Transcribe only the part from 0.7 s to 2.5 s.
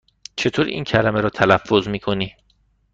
کلمه را تلفظ می کنی؟